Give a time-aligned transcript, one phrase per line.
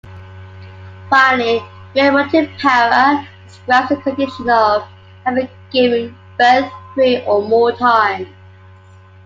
[1.11, 1.61] Finally,
[1.93, 4.83] "grand multipara" describes the condition of
[5.23, 8.27] having given birth three or more times.